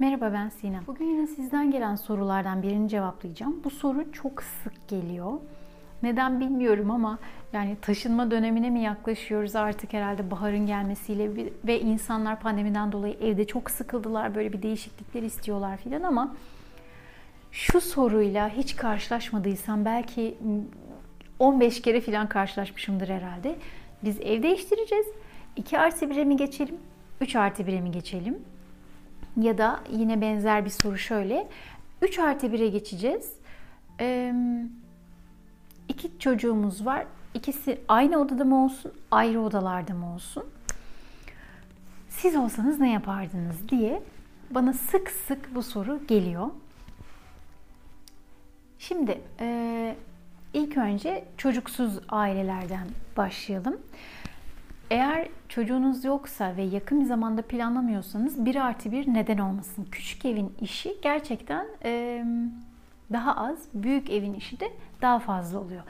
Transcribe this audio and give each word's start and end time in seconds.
Merhaba 0.00 0.32
ben 0.32 0.48
Sinem. 0.48 0.82
Bugün 0.86 1.04
yine 1.04 1.26
sizden 1.26 1.70
gelen 1.70 1.96
sorulardan 1.96 2.62
birini 2.62 2.88
cevaplayacağım. 2.88 3.60
Bu 3.64 3.70
soru 3.70 4.12
çok 4.12 4.42
sık 4.42 4.88
geliyor. 4.88 5.32
Neden 6.02 6.40
bilmiyorum 6.40 6.90
ama 6.90 7.18
yani 7.52 7.76
taşınma 7.82 8.30
dönemine 8.30 8.70
mi 8.70 8.80
yaklaşıyoruz 8.80 9.56
artık 9.56 9.92
herhalde 9.92 10.30
baharın 10.30 10.66
gelmesiyle 10.66 11.30
ve 11.66 11.80
insanlar 11.80 12.40
pandemiden 12.40 12.92
dolayı 12.92 13.16
evde 13.20 13.46
çok 13.46 13.70
sıkıldılar 13.70 14.34
böyle 14.34 14.52
bir 14.52 14.62
değişiklikler 14.62 15.22
istiyorlar 15.22 15.76
filan 15.76 16.02
ama 16.02 16.36
şu 17.52 17.80
soruyla 17.80 18.48
hiç 18.48 18.76
karşılaşmadıysam 18.76 19.84
belki 19.84 20.38
15 21.38 21.82
kere 21.82 22.00
filan 22.00 22.28
karşılaşmışımdır 22.28 23.08
herhalde. 23.08 23.56
Biz 24.04 24.20
ev 24.20 24.42
değiştireceğiz. 24.42 25.06
2 25.56 25.78
artı 25.78 26.04
1'e 26.04 26.24
mi 26.24 26.36
geçelim? 26.36 26.76
3 27.20 27.36
artı 27.36 27.62
1'e 27.62 27.80
mi 27.80 27.90
geçelim? 27.90 28.38
Ya 29.36 29.58
da 29.58 29.80
yine 29.90 30.20
benzer 30.20 30.64
bir 30.64 30.70
soru 30.70 30.98
şöyle. 30.98 31.48
3 32.02 32.18
artı 32.18 32.46
1'e 32.46 32.68
geçeceğiz. 32.68 33.32
Ee, 34.00 34.34
iki 35.88 36.18
çocuğumuz 36.18 36.86
var. 36.86 37.06
İkisi 37.34 37.80
aynı 37.88 38.18
odada 38.18 38.44
mı 38.44 38.64
olsun, 38.64 38.92
ayrı 39.10 39.40
odalarda 39.40 39.94
mı 39.94 40.14
olsun? 40.14 40.44
Siz 42.08 42.36
olsanız 42.36 42.80
ne 42.80 42.92
yapardınız 42.92 43.68
diye 43.68 44.02
bana 44.50 44.72
sık 44.72 45.10
sık 45.10 45.54
bu 45.54 45.62
soru 45.62 46.06
geliyor. 46.06 46.46
Şimdi 48.78 49.20
e, 49.40 49.96
ilk 50.54 50.76
önce 50.76 51.24
çocuksuz 51.36 51.98
ailelerden 52.08 52.86
başlayalım. 53.16 53.80
Eğer 54.90 55.28
çocuğunuz 55.48 56.04
yoksa 56.04 56.56
ve 56.56 56.62
yakın 56.62 57.00
bir 57.00 57.06
zamanda 57.06 57.42
planlamıyorsanız 57.42 58.44
bir 58.44 58.56
artı 58.56 58.92
bir 58.92 59.14
neden 59.14 59.38
olmasın. 59.38 59.88
Küçük 59.90 60.24
evin 60.24 60.54
işi 60.60 60.96
gerçekten 61.02 61.66
daha 63.12 63.36
az, 63.36 63.58
büyük 63.74 64.10
evin 64.10 64.34
işi 64.34 64.60
de 64.60 64.72
daha 65.02 65.18
fazla 65.18 65.58
oluyor. 65.58 65.82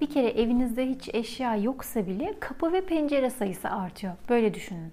Bir 0.00 0.06
kere 0.06 0.28
evinizde 0.28 0.88
hiç 0.88 1.14
eşya 1.14 1.56
yoksa 1.56 2.06
bile 2.06 2.34
kapı 2.40 2.72
ve 2.72 2.86
pencere 2.86 3.30
sayısı 3.30 3.70
artıyor. 3.70 4.14
Böyle 4.28 4.54
düşünün. 4.54 4.92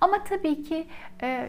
Ama 0.00 0.24
tabii 0.24 0.62
ki 0.62 0.86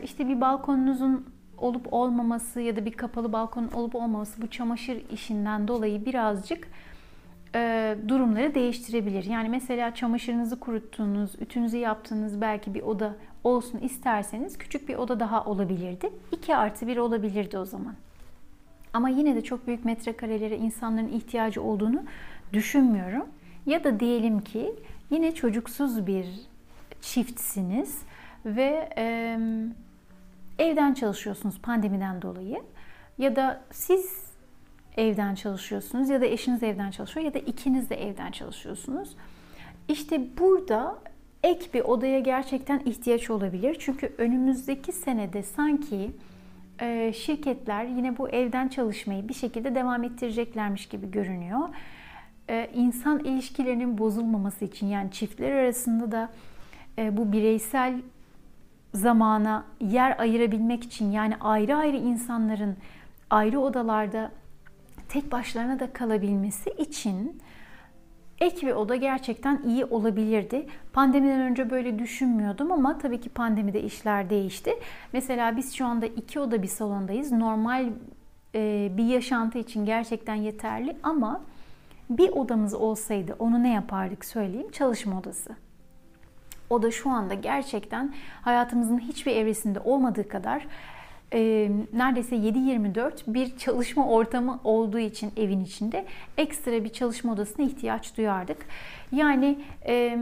işte 0.03 0.27
bir 0.27 0.41
balkonunuzun 0.41 1.25
olup 1.57 1.93
olmaması 1.93 2.61
ya 2.61 2.75
da 2.75 2.85
bir 2.85 2.93
kapalı 2.93 3.33
balkon 3.33 3.67
olup 3.73 3.95
olmaması 3.95 4.41
bu 4.41 4.47
çamaşır 4.47 5.09
işinden 5.11 5.67
dolayı 5.67 6.05
birazcık 6.05 6.67
e, 7.55 7.95
durumları 8.07 8.55
değiştirebilir. 8.55 9.23
Yani 9.23 9.49
mesela 9.49 9.95
çamaşırınızı 9.95 10.59
kuruttuğunuz, 10.59 11.31
ütünüzü 11.41 11.77
yaptığınız 11.77 12.41
belki 12.41 12.73
bir 12.73 12.81
oda 12.81 13.15
olsun 13.43 13.79
isterseniz 13.79 14.57
küçük 14.57 14.89
bir 14.89 14.95
oda 14.95 15.19
daha 15.19 15.45
olabilirdi. 15.45 16.09
2 16.31 16.55
artı 16.55 16.87
1 16.87 16.97
olabilirdi 16.97 17.57
o 17.57 17.65
zaman. 17.65 17.95
Ama 18.93 19.09
yine 19.09 19.35
de 19.35 19.41
çok 19.43 19.67
büyük 19.67 19.85
metrekarelere 19.85 20.57
insanların 20.57 21.07
ihtiyacı 21.07 21.63
olduğunu 21.63 22.03
düşünmüyorum. 22.53 23.25
Ya 23.65 23.83
da 23.83 23.99
diyelim 23.99 24.41
ki 24.41 24.75
yine 25.09 25.35
çocuksuz 25.35 26.07
bir 26.07 26.25
çiftsiniz 27.01 28.01
ve 28.45 28.89
e, 28.97 29.37
evden 30.59 30.93
çalışıyorsunuz 30.93 31.59
pandemiden 31.61 32.21
dolayı. 32.21 32.63
Ya 33.17 33.35
da 33.35 33.61
siz 33.71 34.28
evden 34.99 35.35
çalışıyorsunuz 35.35 36.09
ya 36.09 36.21
da 36.21 36.25
eşiniz 36.25 36.63
evden 36.63 36.91
çalışıyor 36.91 37.25
ya 37.25 37.33
da 37.33 37.39
ikiniz 37.39 37.89
de 37.89 38.09
evden 38.09 38.31
çalışıyorsunuz. 38.31 39.15
İşte 39.87 40.37
burada 40.37 40.99
ek 41.43 41.65
bir 41.73 41.81
odaya 41.81 42.19
gerçekten 42.19 42.79
ihtiyaç 42.85 43.29
olabilir. 43.29 43.77
Çünkü 43.79 44.13
önümüzdeki 44.17 44.91
senede 44.91 45.43
sanki 45.43 46.11
e, 46.81 47.13
şirketler 47.13 47.85
yine 47.85 48.17
bu 48.17 48.29
evden 48.29 48.67
çalışmayı 48.67 49.27
bir 49.27 49.33
şekilde 49.33 49.75
devam 49.75 50.03
ettireceklermiş 50.03 50.85
gibi 50.85 51.11
görünüyor. 51.11 51.69
E, 52.49 52.69
insan 52.73 53.19
ilişkilerinin 53.19 53.97
bozulmaması 53.97 54.65
için 54.65 54.87
yani 54.87 55.11
çiftler 55.11 55.51
arasında 55.51 56.11
da 56.11 56.29
e, 56.97 57.17
bu 57.17 57.31
bireysel 57.31 58.01
zamana 58.93 59.65
yer 59.81 60.19
ayırabilmek 60.19 60.83
için 60.83 61.11
yani 61.11 61.35
ayrı 61.41 61.75
ayrı 61.75 61.97
insanların 61.97 62.77
ayrı 63.29 63.59
odalarda 63.59 64.31
tek 65.09 65.31
başlarına 65.31 65.79
da 65.79 65.93
kalabilmesi 65.93 66.69
için 66.69 67.41
ek 68.39 68.67
bir 68.67 68.71
oda 68.71 68.95
gerçekten 68.95 69.61
iyi 69.65 69.85
olabilirdi. 69.85 70.67
Pandemiden 70.93 71.41
önce 71.41 71.69
böyle 71.69 71.99
düşünmüyordum 71.99 72.71
ama 72.71 72.97
tabii 72.97 73.21
ki 73.21 73.29
pandemide 73.29 73.81
işler 73.81 74.29
değişti. 74.29 74.71
Mesela 75.13 75.57
biz 75.57 75.73
şu 75.73 75.85
anda 75.85 76.05
iki 76.05 76.39
oda 76.39 76.61
bir 76.61 76.67
salondayız. 76.67 77.31
Normal 77.31 77.89
e, 78.55 78.91
bir 78.97 79.05
yaşantı 79.05 79.57
için 79.57 79.85
gerçekten 79.85 80.35
yeterli 80.35 80.97
ama 81.03 81.41
bir 82.09 82.29
odamız 82.29 82.73
olsaydı 82.73 83.35
onu 83.39 83.63
ne 83.63 83.73
yapardık 83.73 84.25
söyleyeyim. 84.25 84.71
Çalışma 84.71 85.19
odası. 85.19 85.55
O 86.69 86.81
da 86.81 86.91
şu 86.91 87.09
anda 87.09 87.33
gerçekten 87.33 88.13
hayatımızın 88.41 88.99
hiçbir 88.99 89.35
evresinde 89.35 89.79
olmadığı 89.79 90.27
kadar 90.27 90.67
e, 91.33 91.71
neredeyse 91.93 92.35
7-24 92.35 93.11
bir 93.27 93.57
çalışma 93.57 94.07
ortamı 94.07 94.59
olduğu 94.63 94.99
için 94.99 95.31
evin 95.37 95.59
içinde 95.59 96.05
ekstra 96.37 96.83
bir 96.83 96.89
çalışma 96.89 97.33
odasına 97.33 97.65
ihtiyaç 97.65 98.17
duyardık. 98.17 98.65
Yani 99.11 99.59
e, 99.87 100.19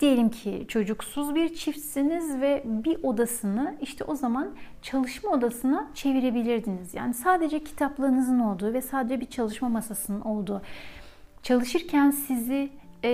diyelim 0.00 0.30
ki 0.30 0.64
çocuksuz 0.68 1.34
bir 1.34 1.54
çiftsiniz 1.54 2.40
ve 2.40 2.62
bir 2.64 3.02
odasını 3.02 3.74
işte 3.80 4.04
o 4.04 4.14
zaman 4.14 4.50
çalışma 4.82 5.30
odasına 5.30 5.90
çevirebilirdiniz. 5.94 6.94
Yani 6.94 7.14
sadece 7.14 7.64
kitaplığınızın 7.64 8.38
olduğu 8.38 8.72
ve 8.72 8.82
sadece 8.82 9.20
bir 9.20 9.26
çalışma 9.26 9.68
masasının 9.68 10.20
olduğu. 10.20 10.62
Çalışırken 11.42 12.10
sizi 12.10 12.70
e, 13.04 13.10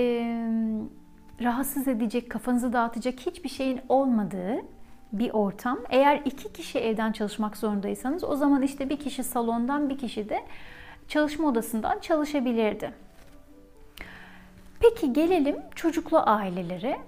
rahatsız 1.41 1.87
edecek, 1.87 2.29
kafanızı 2.29 2.73
dağıtacak 2.73 3.19
hiçbir 3.19 3.49
şeyin 3.49 3.79
olmadığı 3.89 4.61
bir 5.11 5.31
ortam. 5.33 5.79
Eğer 5.89 6.21
iki 6.25 6.53
kişi 6.53 6.79
evden 6.79 7.11
çalışmak 7.11 7.57
zorundaysanız 7.57 8.23
o 8.23 8.35
zaman 8.35 8.61
işte 8.61 8.89
bir 8.89 8.99
kişi 8.99 9.23
salondan 9.23 9.89
bir 9.89 9.97
kişi 9.97 10.29
de 10.29 10.39
çalışma 11.07 11.47
odasından 11.47 11.99
çalışabilirdi. 11.99 12.91
Peki 14.79 15.13
gelelim 15.13 15.55
çocuklu 15.75 16.17
ailelere. 16.25 16.99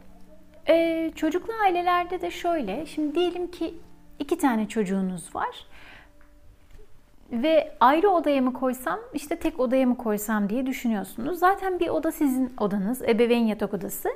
Ee, 0.67 1.11
çocuklu 1.15 1.53
ailelerde 1.63 2.21
de 2.21 2.31
şöyle, 2.31 2.85
şimdi 2.85 3.15
diyelim 3.15 3.51
ki 3.51 3.73
iki 4.19 4.37
tane 4.37 4.67
çocuğunuz 4.67 5.35
var 5.35 5.65
ve 7.31 7.71
ayrı 7.79 8.09
odaya 8.09 8.41
mı 8.41 8.53
koysam, 8.53 8.99
işte 9.13 9.35
tek 9.35 9.59
odaya 9.59 9.85
mı 9.85 9.97
koysam 9.97 10.49
diye 10.49 10.65
düşünüyorsunuz. 10.65 11.39
Zaten 11.39 11.79
bir 11.79 11.89
oda 11.89 12.11
sizin 12.11 12.53
odanız, 12.59 13.01
ebeveyn 13.01 13.45
yatak 13.45 13.73
odası. 13.73 14.09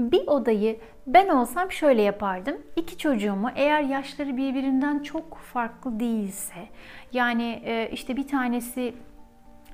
Bir 0.00 0.26
odayı 0.26 0.78
ben 1.06 1.28
olsam 1.28 1.72
şöyle 1.72 2.02
yapardım. 2.02 2.56
İki 2.76 2.98
çocuğumu 2.98 3.50
eğer 3.56 3.82
yaşları 3.82 4.36
birbirinden 4.36 4.98
çok 4.98 5.36
farklı 5.36 6.00
değilse 6.00 6.68
yani 7.12 7.62
e, 7.64 7.90
işte 7.92 8.16
bir 8.16 8.28
tanesi 8.28 8.94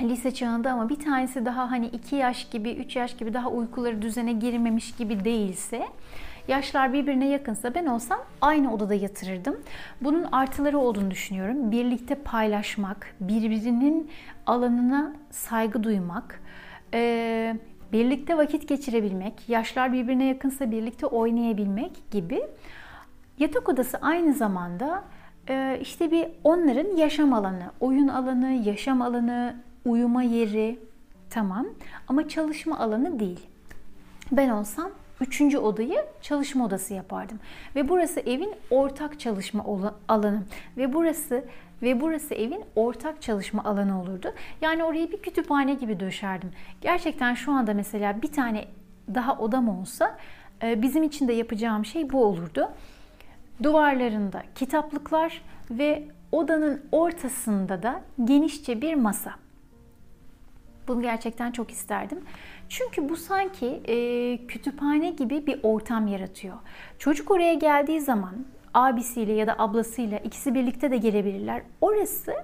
lise 0.00 0.34
çağında 0.34 0.72
ama 0.72 0.88
bir 0.88 0.98
tanesi 0.98 1.44
daha 1.44 1.70
hani 1.70 1.87
2 1.87 2.16
yaş 2.16 2.48
gibi, 2.50 2.72
3 2.72 2.97
yaş 2.97 3.16
gibi 3.16 3.34
daha 3.34 3.50
uykuları 3.50 4.03
düzene 4.03 4.32
girmemiş 4.32 4.97
gibi 4.97 5.25
değilse 5.25 5.87
yaşlar 6.48 6.93
birbirine 6.93 7.28
yakınsa 7.28 7.75
ben 7.75 7.87
olsam 7.87 8.20
aynı 8.41 8.75
odada 8.75 8.94
yatırırdım. 8.94 9.56
Bunun 10.00 10.22
artıları 10.32 10.78
olduğunu 10.78 11.10
düşünüyorum. 11.10 11.70
Birlikte 11.72 12.14
paylaşmak, 12.14 13.14
birbirinin 13.20 14.10
alanına 14.47 15.12
saygı 15.31 15.82
duymak, 15.82 16.41
ee, 16.94 17.56
birlikte 17.93 18.37
vakit 18.37 18.69
geçirebilmek, 18.69 19.49
yaşlar 19.49 19.93
birbirine 19.93 20.25
yakınsa 20.25 20.71
birlikte 20.71 21.07
oynayabilmek 21.07 22.11
gibi. 22.11 22.43
Yatak 23.39 23.69
odası 23.69 23.99
aynı 24.01 24.35
zamanda 24.35 25.05
e, 25.49 25.79
işte 25.83 26.11
bir 26.11 26.27
onların 26.44 26.97
yaşam 26.97 27.33
alanı, 27.33 27.71
oyun 27.81 28.09
alanı, 28.09 28.53
yaşam 28.53 29.03
alanı, 29.03 29.56
uyuma 29.85 30.23
yeri 30.23 30.79
tamam 31.31 31.67
ama 32.09 32.29
çalışma 32.29 32.79
alanı 32.79 33.21
değil. 33.21 33.47
Ben 34.32 34.49
olsam 34.49 34.91
üçüncü 35.21 35.59
odayı 35.59 36.05
çalışma 36.23 36.65
odası 36.65 36.94
yapardım. 36.94 37.39
Ve 37.77 37.89
burası 37.89 38.21
evin 38.21 38.55
ortak 38.71 39.21
çalışma 39.21 39.65
alanı. 40.09 40.43
Ve 40.77 40.93
burası 40.93 41.44
ve 41.82 42.00
burası 42.00 42.34
evin 42.34 42.64
ortak 42.76 43.23
çalışma 43.23 43.64
alanı 43.64 44.00
olurdu. 44.00 44.34
Yani 44.61 44.84
oraya 44.84 45.12
bir 45.12 45.23
kütüphane 45.23 45.75
gibi 45.75 46.00
döşerdim. 46.00 46.50
Gerçekten 46.81 47.34
şu 47.34 47.52
anda 47.52 47.75
mesela 47.75 48.23
bir 48.23 48.32
tane 48.32 48.64
daha 49.14 49.38
odam 49.38 49.69
olsa 49.69 50.19
e, 50.62 50.82
bizim 50.82 51.02
için 51.02 51.28
de 51.28 51.32
yapacağım 51.32 51.84
şey 51.84 52.11
bu 52.11 52.25
olurdu. 52.25 52.69
Duvarlarında 53.62 54.43
kitaplıklar 54.55 55.43
ve 55.70 56.05
odanın 56.32 56.82
ortasında 56.93 57.82
da 57.82 58.00
genişçe 58.25 58.82
bir 58.82 58.94
masa. 58.94 59.34
Bunu 60.88 61.02
gerçekten 61.02 61.52
çok 61.52 61.70
isterdim. 61.70 62.19
Çünkü 62.69 63.08
bu 63.08 63.17
sanki 63.17 63.67
e, 63.67 64.46
kütüphane 64.46 65.11
gibi 65.11 65.46
bir 65.46 65.61
ortam 65.62 66.06
yaratıyor. 66.06 66.56
Çocuk 66.99 67.31
oraya 67.31 67.55
geldiği 67.55 68.00
zaman 68.00 68.34
abisiyle 68.76 69.32
ya 69.32 69.46
da 69.46 69.55
ablasıyla 69.58 70.19
ikisi 70.19 70.55
birlikte 70.55 70.90
de 70.90 70.96
gelebilirler. 70.96 71.62
Orası 71.81 72.34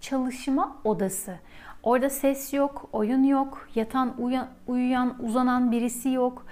çalışma 0.00 0.76
odası. 0.84 1.38
Orada 1.82 2.10
ses 2.10 2.52
yok, 2.52 2.88
oyun 2.92 3.22
yok, 3.22 3.68
yatan, 3.74 4.14
uyan, 4.18 4.48
uyuyan, 4.66 5.24
uzanan 5.24 5.72
birisi 5.72 6.10
yok. 6.10 6.46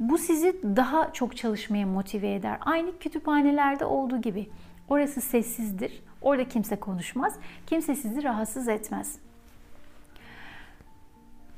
Bu 0.00 0.18
sizi 0.18 0.60
daha 0.62 1.12
çok 1.12 1.36
çalışmaya 1.36 1.86
motive 1.86 2.34
eder. 2.34 2.58
Aynı 2.60 2.98
kütüphanelerde 2.98 3.84
olduğu 3.84 4.20
gibi. 4.20 4.50
Orası 4.88 5.20
sessizdir. 5.20 6.02
Orada 6.22 6.48
kimse 6.48 6.76
konuşmaz. 6.76 7.34
Kimse 7.66 7.94
sizi 7.94 8.22
rahatsız 8.22 8.68
etmez. 8.68 9.18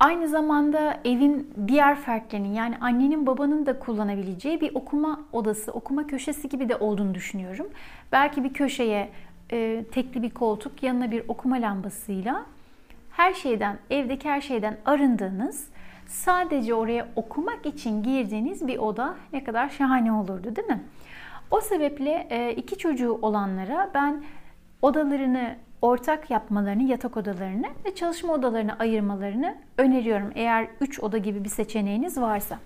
Aynı 0.00 0.29
zamanda 0.29 1.00
evin 1.05 1.55
diğer 1.69 1.97
fertlerinin 1.97 2.55
yani 2.55 2.77
annenin 2.81 3.27
babanın 3.27 3.67
da 3.67 3.79
kullanabileceği 3.79 4.61
bir 4.61 4.75
okuma 4.75 5.21
odası, 5.33 5.73
okuma 5.73 6.06
köşesi 6.06 6.49
gibi 6.49 6.69
de 6.69 6.77
olduğunu 6.77 7.15
düşünüyorum. 7.15 7.67
Belki 8.12 8.45
bir 8.45 8.53
köşeye 8.53 9.11
e, 9.53 9.85
tekli 9.93 10.23
bir 10.23 10.31
koltuk, 10.31 10.83
yanına 10.83 11.11
bir 11.11 11.23
okuma 11.29 11.56
lambasıyla 11.56 12.47
her 13.11 13.35
şeyden, 13.35 13.79
evdeki 13.91 14.29
her 14.29 14.41
şeyden 14.41 14.77
arındığınız, 14.85 15.69
sadece 16.06 16.75
oraya 16.75 17.09
okumak 17.17 17.67
için 17.67 18.03
girdiğiniz 18.03 18.67
bir 18.67 18.79
oda 18.79 19.15
ne 19.33 19.45
kadar 19.45 19.69
şahane 19.69 20.12
olurdu 20.12 20.56
değil 20.56 20.69
mi? 20.69 20.83
O 21.50 21.61
sebeple 21.61 22.27
e, 22.31 22.55
iki 22.55 22.79
çocuğu 22.79 23.19
olanlara 23.23 23.91
ben 23.95 24.23
odalarını 24.83 25.56
ortak 25.83 26.31
yapmalarını, 26.31 26.83
yatak 26.83 27.17
odalarını 27.17 27.67
ve 27.85 27.95
çalışma 27.95 28.33
odalarını 28.33 28.79
ayırmalarını 28.79 29.55
öneriyorum. 29.79 30.33
Eğer 30.35 30.69
3 30.81 31.01
oda 31.01 31.19
gibi 31.19 31.45
bir 31.45 31.49
seçeneğiniz 31.49 32.21
varsa. 32.21 32.59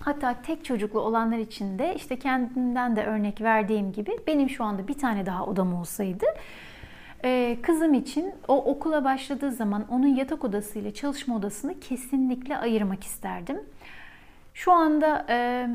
Hatta 0.00 0.34
tek 0.42 0.64
çocuklu 0.64 1.00
olanlar 1.00 1.38
için 1.38 1.78
de 1.78 1.94
işte 1.94 2.18
kendimden 2.18 2.96
de 2.96 3.04
örnek 3.04 3.40
verdiğim 3.40 3.92
gibi 3.92 4.18
benim 4.26 4.50
şu 4.50 4.64
anda 4.64 4.88
bir 4.88 4.98
tane 4.98 5.26
daha 5.26 5.46
odam 5.46 5.74
olsaydı 5.74 6.26
ee, 7.24 7.58
kızım 7.62 7.94
için 7.94 8.32
o 8.48 8.64
okula 8.64 9.04
başladığı 9.04 9.52
zaman 9.52 9.84
onun 9.90 10.06
yatak 10.06 10.44
odası 10.44 10.78
ile 10.78 10.94
çalışma 10.94 11.36
odasını 11.36 11.80
kesinlikle 11.80 12.56
ayırmak 12.56 13.04
isterdim. 13.04 13.60
Şu 14.54 14.72
anda 14.72 15.26
e, 15.28 15.68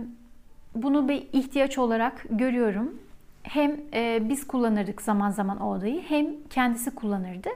bunu 0.76 1.10
bir 1.10 1.28
ihtiyaç 1.34 1.78
olarak 1.78 2.26
görüyorum. 2.30 3.00
Hem 3.44 3.82
e, 3.94 4.30
biz 4.30 4.48
kullanırdık 4.48 5.02
zaman 5.02 5.30
zaman 5.30 5.60
o 5.60 5.72
odayı 5.76 6.02
hem 6.02 6.28
kendisi 6.50 6.96
kullanırdı. 6.96 7.50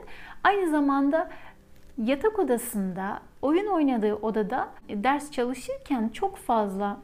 Aynı 0.44 0.70
zamanda 0.70 1.30
yatak 1.98 2.38
odasında, 2.38 3.20
oyun 3.42 3.66
oynadığı 3.66 4.14
odada 4.14 4.68
ders 4.88 5.30
çalışırken 5.30 6.08
çok 6.08 6.36
fazla 6.36 7.00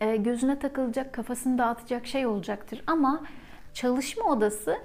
e, 0.00 0.16
gözüne 0.16 0.58
takılacak, 0.58 1.12
kafasını 1.14 1.58
dağıtacak 1.58 2.06
şey 2.06 2.26
olacaktır. 2.26 2.82
Ama 2.86 3.22
çalışma 3.74 4.24
odası 4.24 4.78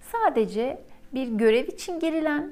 sadece 0.00 0.82
bir 1.14 1.28
görev 1.28 1.68
için 1.68 2.00
girilen 2.00 2.50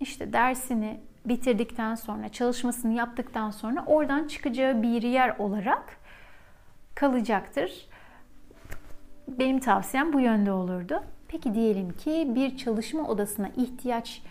işte 0.00 0.32
dersini 0.32 1.00
bitirdikten 1.24 1.94
sonra, 1.94 2.28
çalışmasını 2.28 2.92
yaptıktan 2.92 3.50
sonra 3.50 3.84
oradan 3.86 4.28
çıkacağı 4.28 4.82
bir 4.82 5.02
yer 5.02 5.36
olarak 5.38 5.96
kalacaktır. 6.94 7.88
Benim 9.28 9.60
tavsiyem 9.60 10.12
bu 10.12 10.20
yönde 10.20 10.52
olurdu. 10.52 11.02
Peki 11.28 11.54
diyelim 11.54 11.92
ki 11.92 12.32
bir 12.34 12.56
çalışma 12.56 13.08
odasına 13.08 13.48
ihtiyaç 13.56 14.22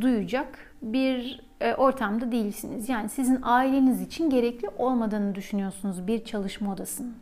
duyacak 0.00 0.74
bir 0.82 1.40
e, 1.60 1.74
ortamda 1.74 2.32
değilsiniz. 2.32 2.88
Yani 2.88 3.08
sizin 3.08 3.38
aileniz 3.42 4.00
için 4.00 4.30
gerekli 4.30 4.68
olmadığını 4.68 5.34
düşünüyorsunuz 5.34 6.06
bir 6.06 6.24
çalışma 6.24 6.72
odasının. 6.72 7.14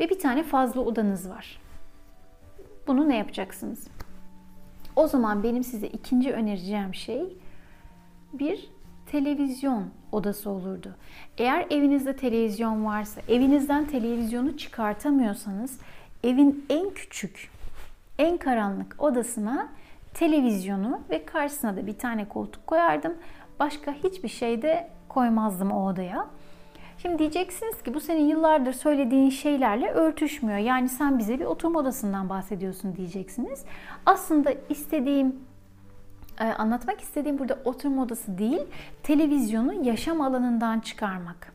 Ve 0.00 0.10
bir 0.10 0.18
tane 0.18 0.42
fazla 0.42 0.80
odanız 0.80 1.30
var. 1.30 1.60
Bunu 2.86 3.08
ne 3.08 3.16
yapacaksınız? 3.16 3.86
O 4.96 5.06
zaman 5.06 5.42
benim 5.42 5.64
size 5.64 5.86
ikinci 5.86 6.32
önereceğim 6.32 6.94
şey 6.94 7.36
bir 8.32 8.70
televizyon 9.14 9.84
odası 10.12 10.50
olurdu. 10.50 10.94
Eğer 11.38 11.66
evinizde 11.70 12.16
televizyon 12.16 12.84
varsa, 12.84 13.20
evinizden 13.28 13.84
televizyonu 13.84 14.56
çıkartamıyorsanız 14.56 15.78
evin 16.24 16.64
en 16.70 16.90
küçük, 16.90 17.50
en 18.18 18.36
karanlık 18.36 18.96
odasına 18.98 19.68
televizyonu 20.14 21.00
ve 21.10 21.24
karşısına 21.24 21.76
da 21.76 21.86
bir 21.86 21.98
tane 21.98 22.28
koltuk 22.28 22.66
koyardım. 22.66 23.14
Başka 23.60 23.92
hiçbir 23.92 24.28
şey 24.28 24.62
de 24.62 24.90
koymazdım 25.08 25.72
o 25.72 25.88
odaya. 25.88 26.26
Şimdi 26.98 27.18
diyeceksiniz 27.18 27.82
ki 27.82 27.94
bu 27.94 28.00
senin 28.00 28.24
yıllardır 28.24 28.72
söylediğin 28.72 29.30
şeylerle 29.30 29.90
örtüşmüyor. 29.90 30.58
Yani 30.58 30.88
sen 30.88 31.18
bize 31.18 31.40
bir 31.40 31.44
oturma 31.44 31.78
odasından 31.78 32.28
bahsediyorsun 32.28 32.96
diyeceksiniz. 32.96 33.64
Aslında 34.06 34.54
istediğim 34.68 35.36
anlatmak 36.42 37.00
istediğim 37.00 37.38
burada 37.38 37.58
oturma 37.64 38.02
odası 38.02 38.38
değil, 38.38 38.62
televizyonu 39.02 39.86
yaşam 39.86 40.20
alanından 40.20 40.80
çıkarmak. 40.80 41.52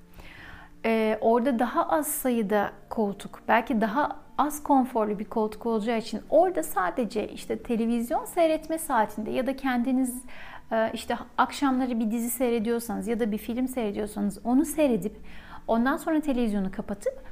Ee, 0.86 1.18
orada 1.22 1.60
daha 1.60 1.90
az 1.90 2.08
sayıda 2.08 2.72
koltuk, 2.90 3.42
belki 3.48 3.82
daha 3.82 4.20
az 4.38 4.64
konforlu 4.64 5.20
bir 5.20 5.26
koltuk 5.26 5.66
olacağı 5.66 5.98
için 5.98 6.22
orada 6.30 6.64
sadece 6.64 7.28
işte 7.28 7.58
televizyon 7.58 8.26
seyretme 8.26 8.78
saatinde 8.78 9.32
ya 9.32 9.48
da 9.48 9.56
kendiniz 9.56 10.24
e, 10.72 10.92
işte 10.94 11.18
akşamları 11.38 12.00
bir 12.00 12.12
dizi 12.12 12.30
seyrediyorsanız 12.30 13.08
ya 13.08 13.20
da 13.20 13.32
bir 13.32 13.38
film 13.38 13.68
seyrediyorsanız 13.68 14.40
onu 14.44 14.66
seyredip 14.66 15.16
ondan 15.68 15.98
sonra 15.98 16.22
televizyonu 16.22 16.72
kapatıp 16.72 17.24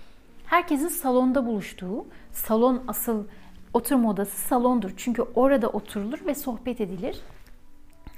herkesin 0.45 0.87
salonda 0.87 1.45
buluştuğu, 1.45 2.05
salon 2.31 2.83
asıl 2.87 3.23
oturma 3.73 4.09
odası 4.09 4.37
salondur. 4.37 4.93
Çünkü 4.97 5.21
orada 5.21 5.69
oturulur 5.69 6.25
ve 6.25 6.35
sohbet 6.35 6.81
edilir. 6.81 7.21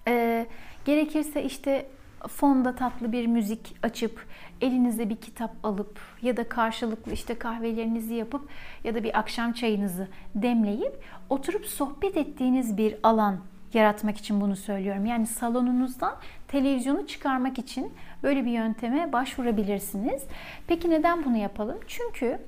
Ee, 0.10 0.46
gerekirse 0.86 1.44
işte 1.44 1.86
fonda 2.28 2.76
tatlı 2.76 3.12
bir 3.12 3.28
müzik 3.28 3.76
açıp 3.84 4.26
elinize 4.62 5.10
bir 5.10 5.16
kitap 5.16 5.52
alıp 5.64 6.00
ya 6.22 6.38
da 6.38 6.50
karşılıklı 6.50 7.12
işte 7.12 7.40
kahvelerinizi 7.40 8.14
yapıp 8.14 8.50
ya 8.84 8.96
da 8.96 9.04
bir 9.04 9.20
akşam 9.20 9.54
çayınızı 9.54 10.08
demleyip 10.36 11.04
oturup 11.30 11.66
sohbet 11.66 12.18
ettiğiniz 12.18 12.78
bir 12.78 12.96
alan 13.04 13.38
yaratmak 13.74 14.18
için 14.18 14.42
bunu 14.42 14.56
söylüyorum. 14.56 15.06
Yani 15.06 15.28
salonunuzdan 15.28 16.16
televizyonu 16.48 17.08
çıkarmak 17.08 17.60
için 17.60 17.94
böyle 18.24 18.46
bir 18.46 18.52
yönteme 18.52 19.14
başvurabilirsiniz. 19.14 20.24
Peki 20.68 20.90
neden 20.90 21.26
bunu 21.26 21.38
yapalım? 21.38 21.78
Çünkü 21.88 22.40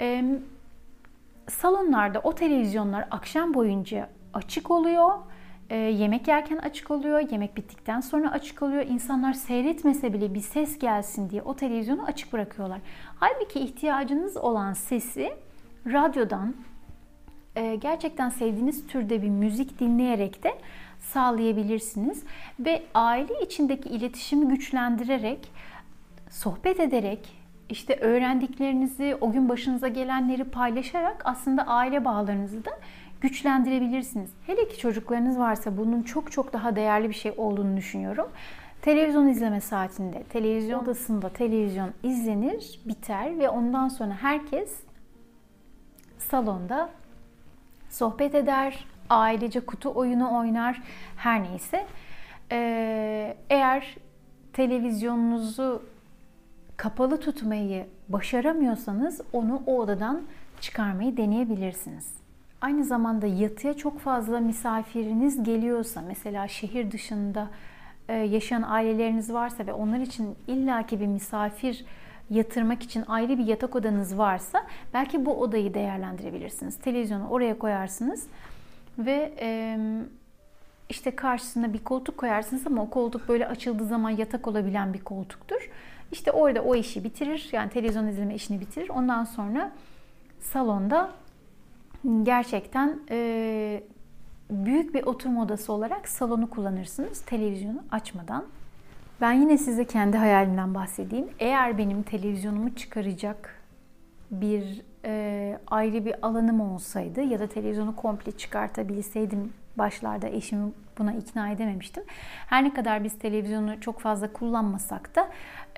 e, 0.00 0.24
salonlarda 1.48 2.20
o 2.20 2.34
televizyonlar 2.34 3.04
akşam 3.10 3.54
boyunca 3.54 4.08
açık 4.34 4.70
oluyor 4.70 5.18
e, 5.74 5.76
yemek 5.76 6.28
yerken 6.28 6.56
açık 6.56 6.90
oluyor, 6.90 7.30
yemek 7.30 7.56
bittikten 7.56 8.00
sonra 8.00 8.30
açık 8.30 8.62
oluyor. 8.62 8.86
İnsanlar 8.86 9.32
seyretmese 9.32 10.12
bile 10.12 10.34
bir 10.34 10.40
ses 10.40 10.78
gelsin 10.78 11.30
diye 11.30 11.42
o 11.42 11.56
televizyonu 11.56 12.04
açık 12.04 12.32
bırakıyorlar. 12.32 12.80
Halbuki 13.20 13.60
ihtiyacınız 13.60 14.36
olan 14.36 14.72
sesi 14.72 15.32
radyodan 15.86 16.54
e, 17.56 17.76
gerçekten 17.76 18.28
sevdiğiniz 18.28 18.86
türde 18.86 19.22
bir 19.22 19.28
müzik 19.28 19.80
dinleyerek 19.80 20.44
de 20.44 20.54
sağlayabilirsiniz 21.00 22.24
ve 22.60 22.82
aile 22.94 23.42
içindeki 23.42 23.88
iletişimi 23.88 24.48
güçlendirerek, 24.48 25.52
sohbet 26.30 26.80
ederek, 26.80 27.44
işte 27.68 27.96
öğrendiklerinizi, 28.00 29.16
o 29.20 29.32
gün 29.32 29.48
başınıza 29.48 29.88
gelenleri 29.88 30.44
paylaşarak 30.44 31.22
aslında 31.24 31.62
aile 31.62 32.04
bağlarınızı 32.04 32.64
da 32.64 32.70
güçlendirebilirsiniz. 33.24 34.30
Hele 34.46 34.68
ki 34.68 34.78
çocuklarınız 34.78 35.38
varsa 35.38 35.76
bunun 35.76 36.02
çok 36.02 36.32
çok 36.32 36.52
daha 36.52 36.76
değerli 36.76 37.08
bir 37.08 37.14
şey 37.14 37.32
olduğunu 37.36 37.76
düşünüyorum. 37.76 38.28
Televizyon 38.82 39.28
izleme 39.28 39.60
saatinde, 39.60 40.22
televizyon 40.22 40.82
odasında 40.82 41.28
televizyon 41.28 41.90
izlenir, 42.02 42.80
biter 42.84 43.38
ve 43.38 43.48
ondan 43.48 43.88
sonra 43.88 44.14
herkes 44.20 44.76
salonda 46.18 46.90
sohbet 47.90 48.34
eder, 48.34 48.86
ailece 49.10 49.60
kutu 49.60 49.90
oyunu 49.94 50.38
oynar, 50.38 50.82
her 51.16 51.42
neyse. 51.42 51.86
Ee, 52.52 53.36
eğer 53.50 53.96
televizyonunuzu 54.52 55.82
kapalı 56.76 57.20
tutmayı 57.20 57.86
başaramıyorsanız 58.08 59.20
onu 59.32 59.62
o 59.66 59.78
odadan 59.78 60.22
çıkarmayı 60.60 61.16
deneyebilirsiniz. 61.16 62.23
Aynı 62.64 62.84
zamanda 62.84 63.26
yatıya 63.26 63.74
çok 63.74 63.98
fazla 64.00 64.40
misafiriniz 64.40 65.42
geliyorsa, 65.42 66.02
mesela 66.08 66.48
şehir 66.48 66.90
dışında 66.90 67.50
e, 68.08 68.12
yaşayan 68.14 68.62
aileleriniz 68.62 69.32
varsa 69.32 69.66
ve 69.66 69.72
onlar 69.72 70.00
için 70.00 70.36
illaki 70.46 71.00
bir 71.00 71.06
misafir 71.06 71.84
yatırmak 72.30 72.82
için 72.82 73.04
ayrı 73.08 73.38
bir 73.38 73.46
yatak 73.46 73.76
odanız 73.76 74.18
varsa 74.18 74.66
belki 74.94 75.26
bu 75.26 75.40
odayı 75.40 75.74
değerlendirebilirsiniz. 75.74 76.76
Televizyonu 76.76 77.28
oraya 77.28 77.58
koyarsınız 77.58 78.26
ve 78.98 79.32
işte 80.88 81.16
karşısına 81.16 81.72
bir 81.72 81.84
koltuk 81.84 82.18
koyarsınız 82.18 82.66
ama 82.66 82.82
o 82.82 82.90
koltuk 82.90 83.28
böyle 83.28 83.48
açıldığı 83.48 83.86
zaman 83.86 84.10
yatak 84.10 84.48
olabilen 84.48 84.94
bir 84.94 85.00
koltuktur. 85.00 85.70
İşte 86.12 86.32
orada 86.32 86.60
o 86.62 86.74
işi 86.74 87.04
bitirir. 87.04 87.48
Yani 87.52 87.70
televizyon 87.70 88.06
izleme 88.06 88.34
işini 88.34 88.60
bitirir. 88.60 88.88
Ondan 88.88 89.24
sonra 89.24 89.72
salonda 90.40 91.10
gerçekten 92.22 92.98
e, 93.10 93.82
büyük 94.50 94.94
bir 94.94 95.02
oturma 95.02 95.42
odası 95.42 95.72
olarak 95.72 96.08
salonu 96.08 96.50
kullanırsınız 96.50 97.20
televizyonu 97.20 97.82
açmadan. 97.90 98.44
Ben 99.20 99.32
yine 99.32 99.58
size 99.58 99.84
kendi 99.84 100.16
hayalimden 100.16 100.74
bahsedeyim. 100.74 101.28
Eğer 101.38 101.78
benim 101.78 102.02
televizyonumu 102.02 102.74
çıkaracak 102.74 103.62
bir 104.30 104.82
e, 105.04 105.58
ayrı 105.66 106.04
bir 106.04 106.26
alanım 106.26 106.60
olsaydı 106.60 107.22
ya 107.22 107.40
da 107.40 107.46
televizyonu 107.46 107.96
komple 107.96 108.32
çıkartabilseydim 108.32 109.52
başlarda 109.78 110.28
eşimi 110.28 110.72
buna 110.98 111.12
ikna 111.12 111.50
edememiştim. 111.50 112.02
Her 112.46 112.64
ne 112.64 112.74
kadar 112.74 113.04
biz 113.04 113.18
televizyonu 113.18 113.80
çok 113.80 114.00
fazla 114.00 114.32
kullanmasak 114.32 115.16
da 115.16 115.28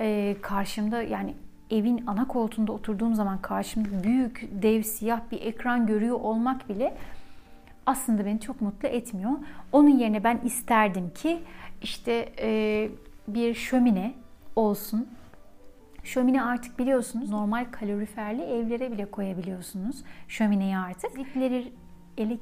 e, 0.00 0.36
karşımda 0.42 1.02
yani 1.02 1.34
evin 1.70 2.04
ana 2.06 2.28
koltuğunda 2.28 2.72
oturduğum 2.72 3.14
zaman 3.14 3.42
karşımda 3.42 4.04
büyük 4.04 4.48
dev 4.62 4.82
siyah 4.82 5.20
bir 5.30 5.40
ekran 5.40 5.86
görüyor 5.86 6.20
olmak 6.20 6.68
bile 6.68 6.96
aslında 7.86 8.26
beni 8.26 8.40
çok 8.40 8.60
mutlu 8.60 8.88
etmiyor. 8.88 9.32
Onun 9.72 9.98
yerine 9.98 10.24
ben 10.24 10.40
isterdim 10.44 11.10
ki 11.14 11.38
işte 11.82 12.32
e, 12.40 12.88
bir 13.28 13.54
şömine 13.54 14.14
olsun. 14.56 15.08
Şömine 16.04 16.42
artık 16.42 16.78
biliyorsunuz 16.78 17.30
normal 17.30 17.66
kaloriferli 17.70 18.42
evlere 18.42 18.92
bile 18.92 19.10
koyabiliyorsunuz 19.10 20.04
şömineyi 20.28 20.76
artık. 20.76 21.10
Elektrikleri, 21.18 22.38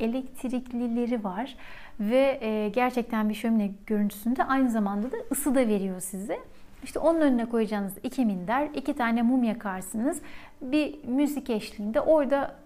elektriklileri 0.00 1.24
var 1.24 1.56
ve 2.00 2.38
e, 2.42 2.68
gerçekten 2.68 3.28
bir 3.28 3.34
şömine 3.34 3.70
görüntüsünde 3.86 4.44
aynı 4.44 4.70
zamanda 4.70 5.12
da 5.12 5.16
ısı 5.32 5.54
da 5.54 5.68
veriyor 5.68 6.00
size. 6.00 6.38
İşte 6.84 6.98
onun 6.98 7.20
önüne 7.20 7.44
koyacağınız 7.46 7.92
iki 8.02 8.24
minder, 8.24 8.68
iki 8.74 8.94
tane 8.94 9.22
mum 9.22 9.44
yakarsınız. 9.44 10.20
Bir 10.62 11.04
müzik 11.04 11.50
eşliğinde 11.50 12.00
orada 12.00 12.56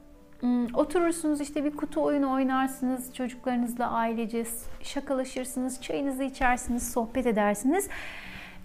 oturursunuz 0.75 1.41
işte 1.41 1.65
bir 1.65 1.77
kutu 1.77 2.03
oyunu 2.03 2.33
oynarsınız 2.33 3.15
çocuklarınızla 3.15 3.91
ailece 3.91 4.45
şakalaşırsınız, 4.83 5.83
çayınızı 5.83 6.25
içersiniz, 6.25 6.93
sohbet 6.93 7.27
edersiniz. 7.27 7.89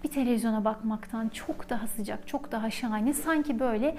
Bir 0.04 0.08
televizyona 0.08 0.64
bakmaktan 0.64 1.28
çok 1.28 1.70
daha 1.70 1.86
sıcak, 1.86 2.28
çok 2.28 2.52
daha 2.52 2.70
şahane. 2.70 3.12
Sanki 3.12 3.60
böyle 3.60 3.96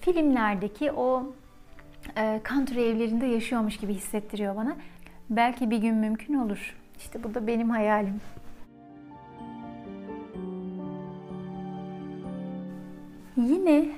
filmlerdeki 0.00 0.92
o 0.92 1.32
e, 2.16 2.40
country 2.48 2.90
evlerinde 2.90 3.26
yaşıyormuş 3.26 3.76
gibi 3.76 3.94
hissettiriyor 3.94 4.56
bana. 4.56 4.76
Belki 5.30 5.70
bir 5.70 5.78
gün 5.78 5.94
mümkün 5.94 6.34
olur. 6.34 6.76
İşte 6.98 7.24
bu 7.24 7.34
da 7.34 7.46
benim 7.46 7.70
hayalim. 7.70 8.20
Yine 13.36 13.88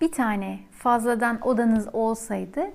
bir 0.00 0.12
tane 0.12 0.58
fazladan 0.70 1.40
odanız 1.48 1.88
olsaydı 1.94 2.70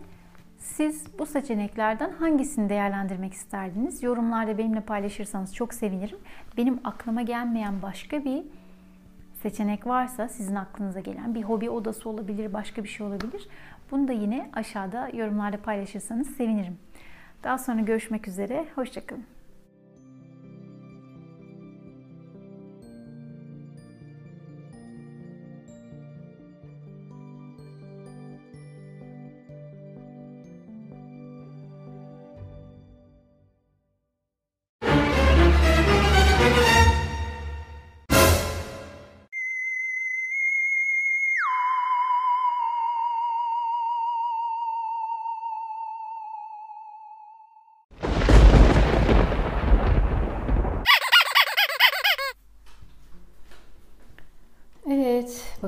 siz 0.57 1.19
bu 1.19 1.25
seçeneklerden 1.25 2.11
hangisini 2.11 2.69
değerlendirmek 2.69 3.33
isterdiniz? 3.33 4.03
Yorumlarda 4.03 4.57
benimle 4.57 4.81
paylaşırsanız 4.81 5.55
çok 5.55 5.73
sevinirim. 5.73 6.17
Benim 6.57 6.79
aklıma 6.83 7.21
gelmeyen 7.21 7.81
başka 7.81 8.25
bir 8.25 8.43
seçenek 9.41 9.87
varsa 9.87 10.27
sizin 10.27 10.55
aklınıza 10.55 10.99
gelen 10.99 11.35
bir 11.35 11.43
hobi 11.43 11.69
odası 11.69 12.09
olabilir, 12.09 12.53
başka 12.53 12.83
bir 12.83 12.89
şey 12.89 13.07
olabilir. 13.07 13.47
Bunu 13.91 14.07
da 14.07 14.13
yine 14.13 14.49
aşağıda 14.53 15.09
yorumlarda 15.13 15.57
paylaşırsanız 15.57 16.35
sevinirim. 16.35 16.77
Daha 17.43 17.57
sonra 17.57 17.81
görüşmek 17.81 18.27
üzere. 18.27 18.65
Hoşçakalın. 18.75 19.25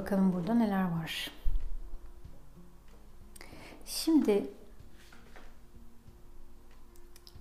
Bakalım 0.03 0.33
burada 0.33 0.53
neler 0.53 0.83
var. 0.83 1.31
Şimdi 3.85 4.47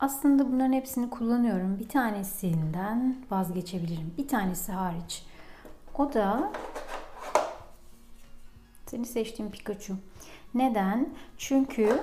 aslında 0.01 0.53
bunların 0.53 0.73
hepsini 0.73 1.11
kullanıyorum. 1.11 1.79
Bir 1.79 1.89
tanesinden 1.89 3.17
vazgeçebilirim. 3.31 4.15
Bir 4.19 4.29
tanesi 4.29 4.73
hariç. 4.73 5.25
O 5.95 6.13
da 6.13 6.53
seni 8.87 9.07
seçtiğim 9.07 9.53
Pikachu. 9.53 9.97
Neden? 10.55 11.09
Çünkü 11.39 12.03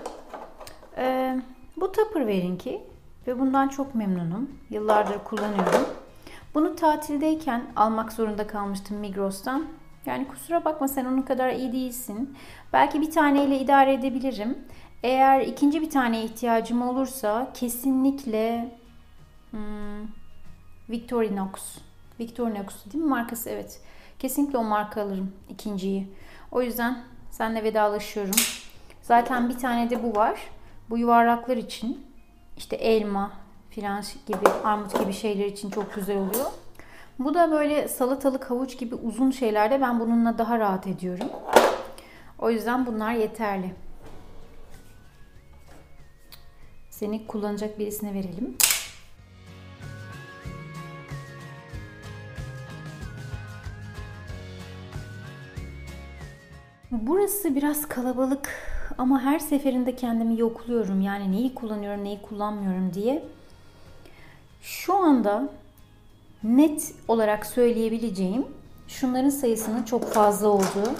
e, 0.98 1.36
bu 1.78 1.92
Tupperware'inki 1.92 2.84
ve 3.28 3.40
bundan 3.40 3.68
çok 3.68 3.96
memnunum. 3.96 4.50
Yıllardır 4.70 5.24
kullanıyorum. 5.24 5.86
Bunu 6.54 6.76
tatildeyken 6.76 7.66
almak 7.76 8.14
zorunda 8.14 8.48
kalmıştım 8.48 8.98
Migros'tan. 8.98 9.66
Yani 10.06 10.28
kusura 10.28 10.66
bakma 10.66 10.88
sen 10.88 11.06
onun 11.06 11.22
kadar 11.22 11.50
iyi 11.50 11.72
değilsin. 11.72 12.38
Belki 12.74 13.02
bir 13.02 13.12
taneyle 13.12 13.60
idare 13.60 13.94
edebilirim. 13.94 14.58
Eğer 15.04 15.42
ikinci 15.42 15.82
bir 15.82 15.90
tane 15.90 16.24
ihtiyacım 16.24 16.82
olursa 16.82 17.52
kesinlikle 17.54 18.76
hmm, 19.52 20.08
Victorinox. 20.90 21.78
Victorinox 22.20 22.86
değil 22.94 23.04
mi 23.04 23.10
markası? 23.10 23.50
Evet. 23.50 23.82
Kesinlikle 24.20 24.58
o 24.58 24.64
marka 24.64 25.02
alırım 25.02 25.34
ikinciyi. 25.50 26.08
O 26.52 26.62
yüzden 26.62 27.04
seninle 27.32 27.64
vedalaşıyorum. 27.64 28.36
Zaten 29.02 29.50
bir 29.50 29.58
tane 29.58 29.90
de 29.90 30.04
bu 30.04 30.16
var. 30.16 30.40
Bu 30.90 30.98
yuvarlaklar 30.98 31.58
için 31.58 32.06
işte 32.58 32.76
elma, 32.76 33.32
filan 33.70 34.04
gibi, 34.28 34.50
armut 34.64 35.00
gibi 35.00 35.14
şeyler 35.14 35.46
için 35.46 35.70
çok 35.70 35.96
güzel 35.96 36.18
oluyor. 36.18 36.52
Bu 37.20 37.34
da 37.34 37.52
böyle 37.52 37.88
salatalık, 37.88 38.50
havuç 38.52 38.78
gibi 38.78 38.96
uzun 38.96 39.32
şeylerde 39.32 39.82
ben 39.82 40.00
bununla 40.00 40.38
daha 40.38 40.60
rahat 40.60 40.88
ediyorum. 40.88 41.30
O 42.40 42.52
yüzden 42.52 42.86
bunlar 42.86 43.14
yeterli. 43.14 43.74
Seni 46.90 47.28
kullanacak 47.28 47.80
birisine 47.80 48.14
verelim. 48.14 48.58
Burası 56.92 57.56
biraz 57.56 57.88
kalabalık 57.88 58.50
ama 58.98 59.22
her 59.22 59.40
seferinde 59.40 59.96
kendimi 59.96 60.40
yokluyorum. 60.40 61.02
Yani 61.02 61.32
neyi 61.32 61.56
kullanıyorum, 61.56 62.04
neyi 62.04 62.22
kullanmıyorum 62.22 62.94
diye. 62.94 63.24
Şu 64.62 64.96
anda 64.96 65.50
net 66.44 66.94
olarak 67.08 67.46
söyleyebileceğim 67.46 68.46
şunların 68.88 69.30
sayısının 69.30 69.84
çok 69.84 70.06
fazla 70.14 70.48
olduğu. 70.48 70.92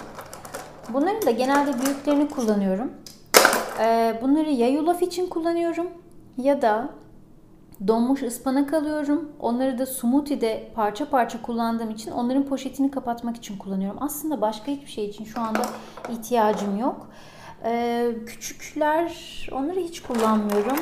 Bunların 0.92 1.22
da 1.22 1.30
genelde 1.30 1.82
büyüklerini 1.82 2.28
kullanıyorum. 2.28 2.92
Ee, 3.80 4.18
bunları 4.22 4.50
ya 4.50 4.68
yulaf 4.68 5.02
için 5.02 5.26
kullanıyorum 5.26 5.86
ya 6.36 6.62
da 6.62 6.90
donmuş 7.86 8.22
ıspanak 8.22 8.74
alıyorum. 8.74 9.32
Onları 9.40 9.78
da 9.78 9.86
smoothie'de 9.86 10.70
parça 10.74 11.10
parça 11.10 11.42
kullandığım 11.42 11.90
için 11.90 12.10
onların 12.10 12.44
poşetini 12.44 12.90
kapatmak 12.90 13.36
için 13.36 13.58
kullanıyorum. 13.58 13.98
Aslında 14.02 14.40
başka 14.40 14.72
hiçbir 14.72 14.90
şey 14.90 15.04
için 15.04 15.24
şu 15.24 15.40
anda 15.40 15.62
ihtiyacım 16.08 16.78
yok. 16.78 17.06
Ee, 17.64 18.12
küçükler 18.26 19.12
onları 19.52 19.80
hiç 19.80 20.02
kullanmıyorum. 20.02 20.76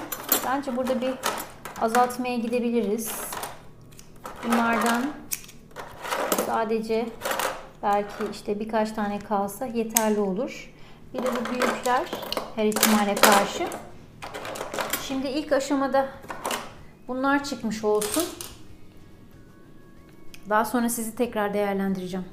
Bence 0.47 0.77
burada 0.77 1.01
bir 1.01 1.15
azaltmaya 1.81 2.37
gidebiliriz. 2.37 3.11
Bunlardan 4.45 5.05
sadece 6.47 7.09
belki 7.83 8.25
işte 8.33 8.61
birkaç 8.61 8.93
tane 8.93 9.19
kalsa 9.19 9.67
yeterli 9.67 10.21
olur. 10.21 10.73
Bir 11.15 11.19
de 11.19 11.27
bu 11.27 11.51
büyükler 11.51 12.11
her 12.57 12.65
ihtimale 12.65 13.15
karşı. 13.15 13.67
Şimdi 15.03 15.27
ilk 15.27 15.53
aşamada 15.53 16.09
bunlar 17.09 17.45
çıkmış 17.45 17.85
olsun. 17.85 18.25
Daha 20.49 20.65
sonra 20.65 20.89
sizi 20.89 21.17
tekrar 21.17 21.55
değerlendireceğim. 21.55 22.27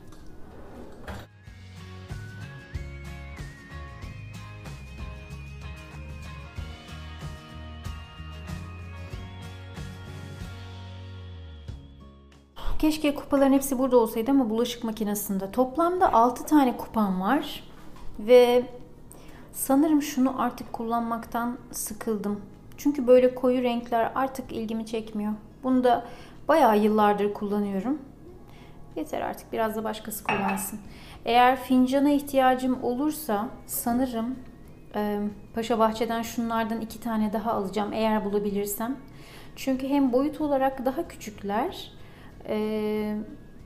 Keşke 12.85 13.15
kupaların 13.15 13.53
hepsi 13.53 13.79
burada 13.79 13.97
olsaydı 13.97 14.31
ama 14.31 14.49
bulaşık 14.49 14.83
makinesinde. 14.83 15.51
Toplamda 15.51 16.13
6 16.13 16.45
tane 16.45 16.77
kupam 16.77 17.21
var. 17.21 17.63
Ve 18.19 18.63
sanırım 19.51 20.01
şunu 20.01 20.41
artık 20.41 20.73
kullanmaktan 20.73 21.57
sıkıldım. 21.71 22.41
Çünkü 22.77 23.07
böyle 23.07 23.35
koyu 23.35 23.63
renkler 23.63 24.11
artık 24.15 24.51
ilgimi 24.51 24.85
çekmiyor. 24.85 25.33
Bunu 25.63 25.83
da 25.83 26.05
bayağı 26.47 26.77
yıllardır 26.77 27.33
kullanıyorum. 27.33 27.99
Yeter 28.95 29.21
artık 29.21 29.53
biraz 29.53 29.75
da 29.75 29.83
başkası 29.83 30.23
kullansın. 30.23 30.79
Eğer 31.25 31.55
fincana 31.55 32.09
ihtiyacım 32.09 32.83
olursa 32.83 33.49
sanırım 33.67 34.35
e, 34.95 35.19
Paşa 35.55 35.79
Bahçe'den 35.79 36.21
şunlardan 36.21 36.81
iki 36.81 36.99
tane 36.99 37.33
daha 37.33 37.51
alacağım 37.51 37.93
eğer 37.93 38.25
bulabilirsem. 38.25 38.97
Çünkü 39.55 39.87
hem 39.87 40.13
boyut 40.13 40.41
olarak 40.41 40.85
daha 40.85 41.07
küçükler, 41.07 41.94
e, 42.47 43.17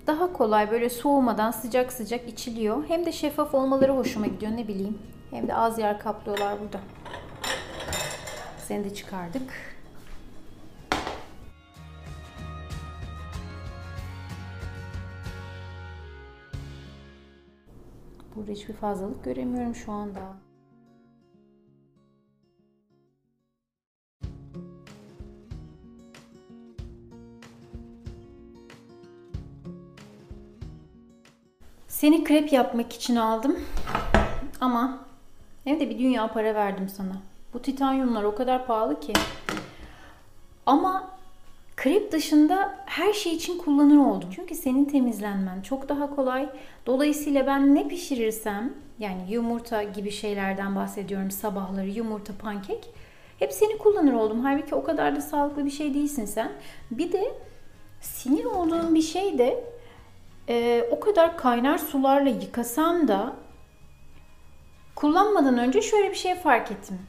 daha 0.07 0.33
kolay 0.33 0.71
böyle 0.71 0.89
soğumadan 0.89 1.51
sıcak 1.51 1.93
sıcak 1.93 2.29
içiliyor. 2.29 2.83
Hem 2.88 3.05
de 3.05 3.12
şeffaf 3.12 3.55
olmaları 3.55 3.93
hoşuma 3.93 4.27
gidiyor 4.27 4.51
ne 4.51 4.67
bileyim. 4.67 4.98
Hem 5.31 5.48
de 5.48 5.55
az 5.55 5.79
yer 5.79 6.00
kaplıyorlar 6.00 6.59
burada. 6.62 6.79
Seni 8.57 8.83
de 8.83 8.93
çıkardık. 8.93 9.53
Burada 18.36 18.51
hiçbir 18.51 18.74
fazlalık 18.74 19.24
göremiyorum 19.24 19.75
şu 19.75 19.91
anda. 19.91 20.49
Seni 32.00 32.24
krep 32.24 32.53
yapmak 32.53 32.94
için 32.94 33.15
aldım. 33.15 33.60
Ama 34.62 35.00
hem 35.63 35.79
de 35.79 35.89
bir 35.89 36.00
dünya 36.00 36.27
para 36.27 36.56
verdim 36.56 36.89
sana. 36.89 37.15
Bu 37.53 37.62
titanyumlar 37.62 38.24
o 38.24 38.36
kadar 38.36 38.65
pahalı 38.65 39.00
ki. 39.00 39.13
Ama 40.65 41.12
krep 41.75 42.12
dışında 42.12 42.75
her 42.86 43.13
şey 43.13 43.34
için 43.34 43.58
kullanır 43.58 43.98
oldum. 43.98 44.29
Çünkü 44.36 44.56
senin 44.56 44.86
temizlenmen 44.86 45.62
çok 45.62 45.89
daha 45.89 46.15
kolay. 46.15 46.50
Dolayısıyla 46.86 47.48
ben 47.48 47.75
ne 47.75 47.88
pişirirsem 47.88 48.74
yani 49.00 49.22
yumurta 49.29 49.84
gibi 49.84 50.12
şeylerden 50.12 50.75
bahsediyorum 50.75 51.32
sabahları 51.32 51.89
yumurta 51.89 52.34
pankek 52.41 52.94
hep 53.39 53.53
seni 53.53 53.77
kullanır 53.77 54.13
oldum. 54.13 54.44
Halbuki 54.44 54.75
o 54.75 54.84
kadar 54.84 55.15
da 55.15 55.22
sağlıklı 55.22 55.65
bir 55.65 55.72
şey 55.72 55.94
değilsin 55.94 56.25
sen. 56.25 56.51
Bir 56.91 57.12
de 57.12 57.34
sinir 58.01 58.46
olduğum 58.46 58.96
bir 58.96 59.01
şey 59.01 59.38
de 59.38 59.78
e, 60.50 60.88
o 60.91 61.00
kadar 61.00 61.38
kaynar 61.38 61.77
sularla 61.77 62.29
yıkasam 62.29 63.08
da 63.08 63.34
kullanmadan 64.96 65.58
önce 65.58 65.82
şöyle 65.82 66.10
bir 66.10 66.15
şey 66.15 66.36
fark 66.36 66.72
ettim. 66.72 67.00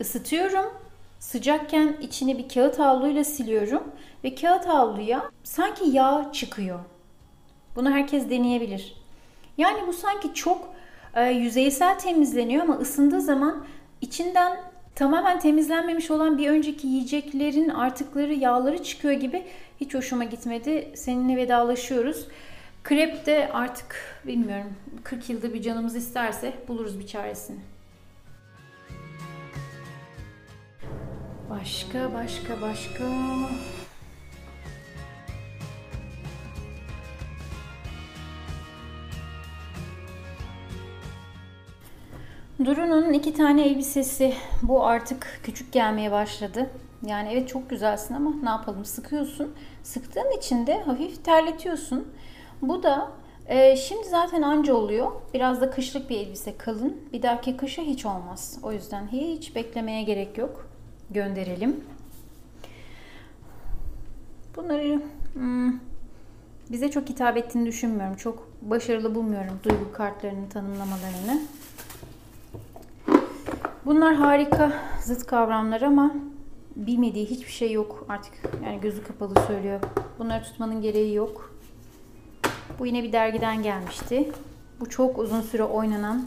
Isıtıyorum. 0.00 0.80
Sıcakken 1.18 1.96
içini 2.00 2.38
bir 2.38 2.48
kağıt 2.48 2.78
havluyla 2.78 3.24
siliyorum 3.24 3.82
ve 4.24 4.34
kağıt 4.34 4.66
havluya 4.66 5.30
sanki 5.44 5.90
yağ 5.90 6.30
çıkıyor. 6.32 6.78
Bunu 7.76 7.90
herkes 7.90 8.30
deneyebilir. 8.30 8.96
Yani 9.58 9.86
bu 9.86 9.92
sanki 9.92 10.34
çok 10.34 10.68
e, 11.14 11.24
yüzeysel 11.24 11.98
temizleniyor 11.98 12.62
ama 12.62 12.74
ısındığı 12.74 13.20
zaman 13.20 13.64
içinden 14.00 14.60
tamamen 14.94 15.40
temizlenmemiş 15.40 16.10
olan 16.10 16.38
bir 16.38 16.48
önceki 16.48 16.86
yiyeceklerin 16.86 17.68
artıkları, 17.68 18.34
yağları 18.34 18.82
çıkıyor 18.82 19.14
gibi 19.14 19.44
hiç 19.80 19.94
hoşuma 19.94 20.24
gitmedi. 20.24 20.88
Seninle 20.94 21.36
vedalaşıyoruz. 21.36 22.26
Krep 22.84 23.26
de 23.26 23.50
artık 23.52 23.96
bilmiyorum 24.26 24.72
40 25.04 25.30
yılda 25.30 25.54
bir 25.54 25.62
canımız 25.62 25.96
isterse 25.96 26.52
buluruz 26.68 26.98
bir 26.98 27.06
çaresini. 27.06 27.58
Başka, 31.50 32.12
başka, 32.14 32.60
başka. 32.60 33.04
Duru'nun 42.64 43.12
iki 43.12 43.34
tane 43.34 43.66
elbisesi. 43.66 44.34
Bu 44.62 44.84
artık 44.86 45.40
küçük 45.42 45.72
gelmeye 45.72 46.12
başladı. 46.12 46.70
Yani 47.06 47.28
evet 47.32 47.48
çok 47.48 47.70
güzelsin 47.70 48.14
ama 48.14 48.32
ne 48.42 48.48
yapalım 48.48 48.84
sıkıyorsun. 48.84 49.54
Sıktığın 49.82 50.38
için 50.38 50.66
de 50.66 50.82
hafif 50.82 51.24
terletiyorsun. 51.24 52.08
Bu 52.62 52.82
da 52.82 53.12
e, 53.46 53.76
şimdi 53.76 54.08
zaten 54.08 54.42
anca 54.42 54.74
oluyor. 54.74 55.12
Biraz 55.34 55.60
da 55.60 55.70
kışlık 55.70 56.10
bir 56.10 56.16
elbise 56.16 56.56
kalın. 56.56 56.96
Bir 57.12 57.22
dahaki 57.22 57.56
kışa 57.56 57.82
hiç 57.82 58.06
olmaz. 58.06 58.58
O 58.62 58.72
yüzden 58.72 59.08
hiç 59.12 59.54
beklemeye 59.54 60.02
gerek 60.02 60.38
yok. 60.38 60.68
Gönderelim. 61.10 61.84
Bunları 64.56 65.02
hmm, 65.32 65.72
bize 66.70 66.90
çok 66.90 67.08
hitap 67.08 67.36
ettiğini 67.36 67.66
düşünmüyorum. 67.66 68.16
Çok 68.16 68.48
başarılı 68.62 69.14
bulmuyorum 69.14 69.60
duygu 69.64 69.92
kartlarının 69.92 70.48
tanımlamalarını. 70.48 71.40
Bunlar 73.86 74.14
harika 74.14 74.72
zıt 75.02 75.26
kavramlar 75.26 75.82
ama 75.82 76.14
bilmediği 76.76 77.26
hiçbir 77.26 77.52
şey 77.52 77.72
yok 77.72 78.06
artık. 78.08 78.32
Yani 78.64 78.80
gözü 78.80 79.04
kapalı 79.04 79.34
söylüyor. 79.46 79.80
Bunları 80.18 80.42
tutmanın 80.42 80.82
gereği 80.82 81.14
yok. 81.14 81.54
Bu 82.78 82.86
yine 82.86 83.02
bir 83.02 83.12
dergiden 83.12 83.62
gelmişti. 83.62 84.32
Bu 84.80 84.88
çok 84.88 85.18
uzun 85.18 85.40
süre 85.40 85.64
oynanan 85.64 86.26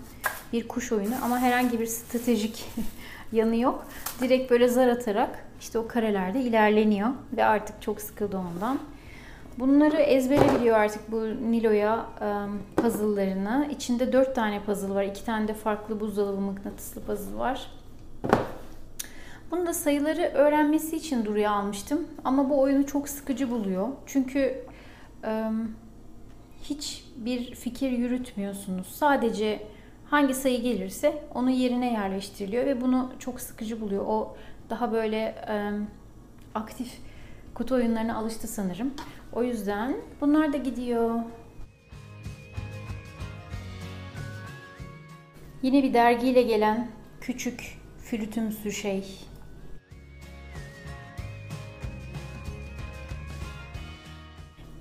bir 0.54 0.68
kuş 0.68 0.92
oyunu 0.92 1.14
ama 1.24 1.40
herhangi 1.40 1.80
bir 1.80 1.86
stratejik 1.86 2.66
yanı 3.32 3.56
yok. 3.56 3.86
Direkt 4.22 4.52
böyle 4.52 4.68
zar 4.68 4.88
atarak 4.88 5.46
işte 5.60 5.80
o 5.80 5.88
karelerde 5.88 6.42
ilerleniyor 6.42 7.10
ve 7.38 7.46
artık 7.46 7.82
çok 7.82 8.02
sıkıldı 8.02 8.38
ondan. 8.38 8.80
Bunları 9.60 9.98
ezbere 9.98 10.60
biliyor 10.60 10.78
artık 10.78 11.12
bu 11.12 11.22
Nilo'ya 11.52 12.06
puzzle'larını. 12.76 13.68
İçinde 13.72 14.14
4 14.14 14.36
tane 14.36 14.64
puzzle 14.64 14.94
var. 14.94 15.04
2 15.04 15.26
tane 15.26 15.48
de 15.48 15.54
farklı 15.54 16.00
buzdolabı 16.00 16.42
mıknatıslı 16.42 17.02
puzzle 17.02 17.38
var. 17.38 17.72
Bunu 19.52 19.68
da 19.68 19.74
sayıları 19.74 20.22
öğrenmesi 20.22 20.96
için 20.96 21.26
Duru'ya 21.26 21.52
almıştım. 21.52 22.08
Ama 22.24 22.50
bu 22.50 22.62
oyunu 22.62 22.86
çok 22.86 23.10
sıkıcı 23.10 23.52
buluyor. 23.52 23.88
Çünkü 24.06 24.66
hiç 26.64 27.06
bir 27.18 27.56
fikir 27.56 27.92
yürütmüyorsunuz. 27.92 28.88
Sadece 28.88 29.68
hangi 30.10 30.34
sayı 30.34 30.62
gelirse 30.62 31.24
onu 31.36 31.50
yerine 31.50 31.94
yerleştiriliyor 31.94 32.66
ve 32.66 32.82
bunu 32.82 33.12
çok 33.20 33.40
sıkıcı 33.42 33.82
buluyor. 33.82 34.06
O 34.08 34.36
daha 34.70 34.92
böyle 34.92 35.18
e, 35.48 35.72
aktif 36.56 36.98
kutu 37.54 37.76
oyunlarına 37.76 38.18
alıştı 38.18 38.48
sanırım. 38.48 38.94
O 39.36 39.44
yüzden 39.44 39.98
bunlar 40.22 40.54
da 40.54 40.58
gidiyor. 40.58 41.20
Yine 45.62 45.84
bir 45.84 45.94
dergiyle 45.94 46.42
gelen 46.42 46.88
küçük 47.22 47.78
flütümsü 48.00 48.72
şey. 48.72 49.04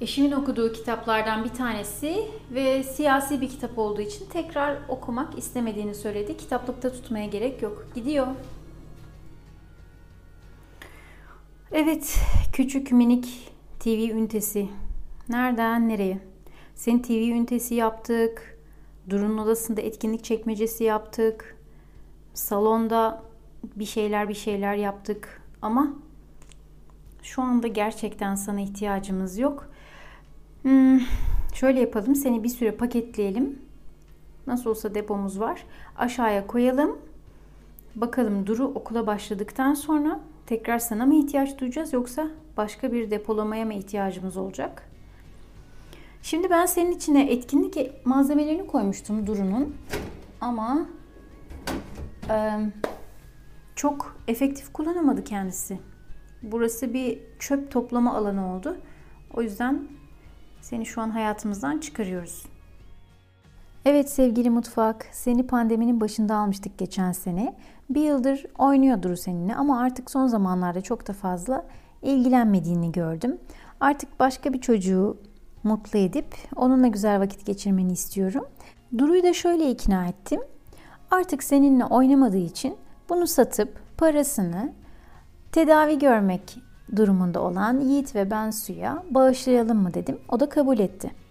Eşimin 0.00 0.32
okuduğu 0.32 0.72
kitaplardan 0.72 1.44
bir 1.44 1.48
tanesi 1.48 2.28
ve 2.50 2.82
siyasi 2.82 3.40
bir 3.40 3.48
kitap 3.48 3.78
olduğu 3.78 4.00
için 4.00 4.26
tekrar 4.28 4.78
okumak 4.88 5.38
istemediğini 5.38 5.94
söyledi. 5.94 6.36
Kitaplıkta 6.36 6.92
tutmaya 6.92 7.26
gerek 7.26 7.62
yok. 7.62 7.86
Gidiyor. 7.94 8.26
Evet, 11.72 12.18
küçük 12.52 12.92
minik 12.92 13.51
TV 13.82 13.88
ünitesi. 13.88 14.68
Nereden 15.28 15.88
nereye? 15.88 16.18
Senin 16.74 16.98
TV 16.98 17.12
ünitesi 17.12 17.74
yaptık. 17.74 18.58
Durun 19.10 19.38
odasında 19.38 19.80
etkinlik 19.80 20.24
çekmecesi 20.24 20.84
yaptık. 20.84 21.56
Salonda 22.34 23.22
bir 23.76 23.84
şeyler 23.84 24.28
bir 24.28 24.34
şeyler 24.34 24.74
yaptık. 24.74 25.42
Ama 25.62 25.92
şu 27.22 27.42
anda 27.42 27.66
gerçekten 27.66 28.34
sana 28.34 28.60
ihtiyacımız 28.60 29.38
yok. 29.38 29.68
Hmm, 30.62 31.00
şöyle 31.54 31.80
yapalım. 31.80 32.14
Seni 32.14 32.44
bir 32.44 32.48
süre 32.48 32.72
paketleyelim. 32.72 33.58
Nasıl 34.46 34.70
olsa 34.70 34.94
depomuz 34.94 35.40
var. 35.40 35.66
Aşağıya 35.96 36.46
koyalım. 36.46 36.98
Bakalım 37.94 38.46
Duru 38.46 38.64
okula 38.64 39.06
başladıktan 39.06 39.74
sonra 39.74 40.20
tekrar 40.46 40.78
sana 40.78 41.06
mı 41.06 41.14
ihtiyaç 41.14 41.58
duyacağız 41.58 41.92
yoksa 41.92 42.28
başka 42.56 42.92
bir 42.92 43.10
depolamaya 43.10 43.64
mı 43.64 43.74
ihtiyacımız 43.74 44.36
olacak? 44.36 44.88
Şimdi 46.22 46.50
ben 46.50 46.66
senin 46.66 46.92
içine 46.92 47.32
etkinlik 47.32 48.06
malzemelerini 48.06 48.66
koymuştum 48.66 49.26
Duru'nun. 49.26 49.76
Ama 50.40 50.86
e, 52.30 52.58
çok 53.76 54.16
efektif 54.28 54.72
kullanamadı 54.72 55.24
kendisi. 55.24 55.78
Burası 56.42 56.94
bir 56.94 57.18
çöp 57.38 57.70
toplama 57.70 58.14
alanı 58.14 58.54
oldu. 58.54 58.76
O 59.34 59.42
yüzden 59.42 59.88
seni 60.60 60.86
şu 60.86 61.00
an 61.00 61.10
hayatımızdan 61.10 61.78
çıkarıyoruz. 61.78 62.51
Evet 63.84 64.10
sevgili 64.10 64.50
mutfak, 64.50 65.06
seni 65.12 65.46
pandeminin 65.46 66.00
başında 66.00 66.36
almıştık 66.36 66.78
geçen 66.78 67.12
sene. 67.12 67.56
Bir 67.90 68.00
yıldır 68.00 68.44
oynuyor 68.58 69.02
Duru 69.02 69.16
seninle 69.16 69.54
ama 69.54 69.80
artık 69.80 70.10
son 70.10 70.26
zamanlarda 70.26 70.80
çok 70.80 71.08
da 71.08 71.12
fazla 71.12 71.66
ilgilenmediğini 72.02 72.92
gördüm. 72.92 73.38
Artık 73.80 74.20
başka 74.20 74.52
bir 74.52 74.60
çocuğu 74.60 75.16
mutlu 75.64 75.98
edip 75.98 76.34
onunla 76.56 76.86
güzel 76.86 77.20
vakit 77.20 77.46
geçirmeni 77.46 77.92
istiyorum. 77.92 78.44
Duru'yu 78.98 79.22
da 79.22 79.32
şöyle 79.32 79.70
ikna 79.70 80.06
ettim. 80.06 80.40
Artık 81.10 81.42
seninle 81.42 81.84
oynamadığı 81.84 82.36
için 82.36 82.76
bunu 83.08 83.26
satıp 83.26 83.98
parasını 83.98 84.72
tedavi 85.52 85.98
görmek 85.98 86.58
durumunda 86.96 87.42
olan 87.42 87.80
Yiğit 87.80 88.14
ve 88.14 88.30
ben 88.30 88.50
Su'ya 88.50 89.02
bağışlayalım 89.10 89.78
mı 89.78 89.94
dedim. 89.94 90.18
O 90.28 90.40
da 90.40 90.48
kabul 90.48 90.78
etti. 90.78 91.21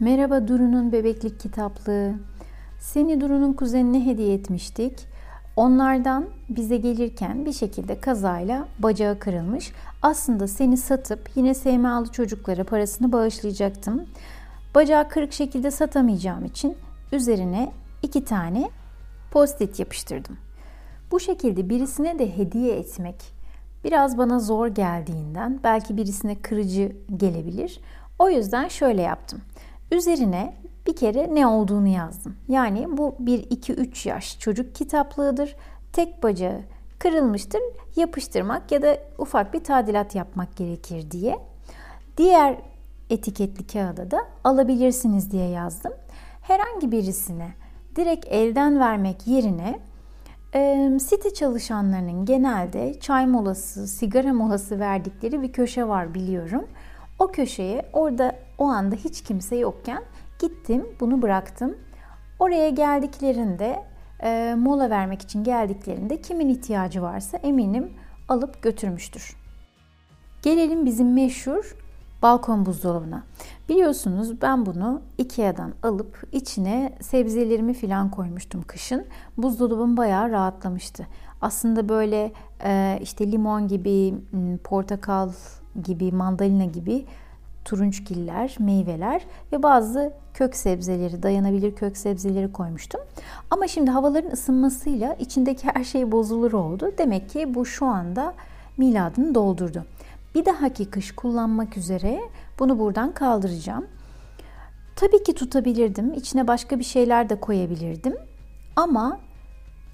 Merhaba 0.00 0.48
Duru'nun 0.48 0.92
bebeklik 0.92 1.40
kitaplığı. 1.40 2.14
Seni 2.80 3.20
Duru'nun 3.20 3.52
kuzenine 3.52 4.06
hediye 4.06 4.34
etmiştik. 4.34 5.06
Onlardan 5.56 6.26
bize 6.48 6.76
gelirken 6.76 7.46
bir 7.46 7.52
şekilde 7.52 8.00
kazayla 8.00 8.68
bacağı 8.78 9.18
kırılmış. 9.18 9.72
Aslında 10.02 10.48
seni 10.48 10.76
satıp 10.76 11.30
yine 11.34 11.54
SMA'lı 11.54 12.12
çocuklara 12.12 12.64
parasını 12.64 13.12
bağışlayacaktım. 13.12 14.06
Bacağı 14.74 15.08
kırık 15.08 15.32
şekilde 15.32 15.70
satamayacağım 15.70 16.44
için 16.44 16.76
üzerine 17.12 17.72
iki 18.02 18.24
tane 18.24 18.70
post-it 19.30 19.78
yapıştırdım. 19.78 20.36
Bu 21.10 21.20
şekilde 21.20 21.68
birisine 21.68 22.18
de 22.18 22.36
hediye 22.36 22.76
etmek 22.76 23.16
biraz 23.84 24.18
bana 24.18 24.38
zor 24.38 24.66
geldiğinden 24.68 25.60
belki 25.64 25.96
birisine 25.96 26.34
kırıcı 26.34 26.92
gelebilir. 27.16 27.80
O 28.18 28.30
yüzden 28.30 28.68
şöyle 28.68 29.02
yaptım. 29.02 29.40
Üzerine 29.92 30.54
bir 30.86 30.96
kere 30.96 31.34
ne 31.34 31.46
olduğunu 31.46 31.88
yazdım. 31.88 32.36
Yani 32.48 32.96
bu 32.96 33.16
1-2-3 33.24 34.08
yaş 34.08 34.38
çocuk 34.38 34.74
kitaplığıdır. 34.74 35.56
Tek 35.92 36.22
bacağı 36.22 36.60
kırılmıştır. 36.98 37.60
Yapıştırmak 37.96 38.72
ya 38.72 38.82
da 38.82 38.98
ufak 39.18 39.54
bir 39.54 39.64
tadilat 39.64 40.14
yapmak 40.14 40.56
gerekir 40.56 41.10
diye. 41.10 41.38
Diğer 42.16 42.56
etiketli 43.10 43.66
kağıda 43.66 44.10
da 44.10 44.18
alabilirsiniz 44.44 45.32
diye 45.32 45.48
yazdım. 45.48 45.92
Herhangi 46.42 46.92
birisine 46.92 47.48
direkt 47.96 48.26
elden 48.26 48.80
vermek 48.80 49.26
yerine 49.26 49.80
site 50.98 51.34
çalışanlarının 51.34 52.24
genelde 52.24 53.00
çay 53.00 53.26
molası, 53.26 53.88
sigara 53.88 54.32
molası 54.32 54.80
verdikleri 54.80 55.42
bir 55.42 55.52
köşe 55.52 55.88
var 55.88 56.14
biliyorum. 56.14 56.66
O 57.18 57.26
köşeye 57.26 57.86
orada 57.92 58.36
o 58.58 58.64
anda 58.64 58.94
hiç 58.96 59.22
kimse 59.22 59.56
yokken 59.56 60.02
gittim 60.38 60.86
bunu 61.00 61.22
bıraktım. 61.22 61.76
Oraya 62.38 62.68
geldiklerinde 62.68 63.84
e, 64.22 64.54
mola 64.58 64.90
vermek 64.90 65.22
için 65.22 65.44
geldiklerinde 65.44 66.20
kimin 66.20 66.48
ihtiyacı 66.48 67.02
varsa 67.02 67.36
eminim 67.36 67.92
alıp 68.28 68.62
götürmüştür. 68.62 69.36
Gelelim 70.42 70.86
bizim 70.86 71.14
meşhur 71.14 71.76
balkon 72.22 72.66
buzdolabına. 72.66 73.22
Biliyorsunuz 73.68 74.42
ben 74.42 74.66
bunu 74.66 75.00
Ikea'dan 75.18 75.72
alıp 75.82 76.22
içine 76.32 76.92
sebzelerimi 77.00 77.74
falan 77.74 78.10
koymuştum 78.10 78.62
kışın. 78.62 79.06
Buzdolabım 79.36 79.96
bayağı 79.96 80.30
rahatlamıştı. 80.30 81.06
Aslında 81.40 81.88
böyle 81.88 82.32
e, 82.64 82.98
işte 83.02 83.32
limon 83.32 83.68
gibi, 83.68 84.14
portakal 84.64 85.30
gibi, 85.84 86.12
mandalina 86.12 86.64
gibi 86.64 87.06
turunçgiller, 87.66 88.56
meyveler 88.58 89.22
ve 89.52 89.62
bazı 89.62 90.12
kök 90.34 90.56
sebzeleri, 90.56 91.22
dayanabilir 91.22 91.74
kök 91.74 91.96
sebzeleri 91.96 92.52
koymuştum. 92.52 93.00
Ama 93.50 93.68
şimdi 93.68 93.90
havaların 93.90 94.30
ısınmasıyla 94.30 95.14
içindeki 95.14 95.68
her 95.74 95.84
şey 95.84 96.12
bozulur 96.12 96.52
oldu. 96.52 96.92
Demek 96.98 97.30
ki 97.30 97.54
bu 97.54 97.66
şu 97.66 97.86
anda 97.86 98.34
miladını 98.76 99.34
doldurdu. 99.34 99.84
Bir 100.34 100.44
dahaki 100.44 100.90
kış 100.90 101.14
kullanmak 101.14 101.76
üzere 101.76 102.20
bunu 102.58 102.78
buradan 102.78 103.12
kaldıracağım. 103.12 103.86
Tabii 104.96 105.22
ki 105.22 105.34
tutabilirdim. 105.34 106.14
İçine 106.14 106.48
başka 106.48 106.78
bir 106.78 106.84
şeyler 106.84 107.28
de 107.28 107.40
koyabilirdim. 107.40 108.16
Ama 108.76 109.20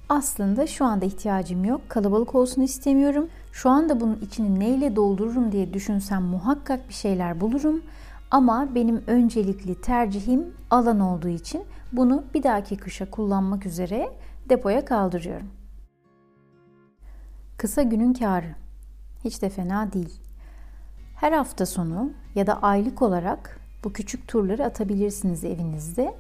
aslında 0.09 0.67
şu 0.67 0.85
anda 0.85 1.05
ihtiyacım 1.05 1.65
yok. 1.65 1.81
Kalabalık 1.89 2.35
olsun 2.35 2.63
istemiyorum. 2.63 3.29
Şu 3.53 3.71
anda 3.71 4.01
bunun 4.01 4.19
içini 4.21 4.61
neyle 4.61 4.97
doldururum 4.97 5.53
diye 5.53 5.75
düşünsem 5.75 6.23
muhakkak 6.23 6.89
bir 6.89 6.95
şeyler 6.95 7.41
bulurum. 7.41 7.83
Ama 8.31 8.75
benim 8.75 9.05
öncelikli 9.07 9.81
tercihim 9.81 10.55
alan 10.71 11.01
olduğu 11.01 11.29
için 11.29 11.65
bunu 11.93 12.25
bir 12.35 12.43
dahaki 12.43 12.77
kışa 12.77 13.11
kullanmak 13.11 13.67
üzere 13.67 14.13
depoya 14.49 14.85
kaldırıyorum. 14.85 15.47
Kısa 17.57 17.83
günün 17.83 18.13
karı. 18.13 18.55
Hiç 19.25 19.43
de 19.43 19.49
fena 19.49 19.93
değil. 19.93 20.21
Her 21.17 21.33
hafta 21.33 21.67
sonu 21.67 22.11
ya 22.35 22.47
da 22.47 22.63
aylık 22.63 23.03
olarak 23.03 23.61
bu 23.85 23.93
küçük 23.93 24.29
turları 24.29 24.65
atabilirsiniz 24.65 25.45
evinizde. 25.45 26.15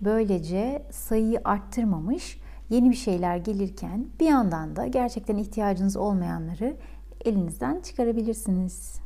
Böylece 0.00 0.82
sayıyı 0.90 1.40
arttırmamış, 1.44 2.40
yeni 2.70 2.90
bir 2.90 2.96
şeyler 2.96 3.36
gelirken 3.36 4.06
bir 4.20 4.26
yandan 4.26 4.76
da 4.76 4.86
gerçekten 4.86 5.36
ihtiyacınız 5.36 5.96
olmayanları 5.96 6.76
elinizden 7.24 7.80
çıkarabilirsiniz. 7.80 9.00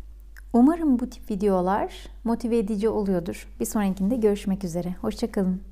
Umarım 0.52 0.98
bu 0.98 1.10
tip 1.10 1.30
videolar 1.30 2.06
motive 2.24 2.58
edici 2.58 2.88
oluyordur. 2.88 3.48
Bir 3.60 3.64
sonrakinde 3.64 4.16
görüşmek 4.16 4.64
üzere. 4.64 4.94
Hoşçakalın. 5.00 5.69